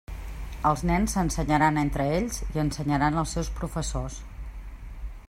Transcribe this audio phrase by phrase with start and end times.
[0.69, 4.21] Els nens s'ensenyaran entre ells i ensenyaran als seus professors.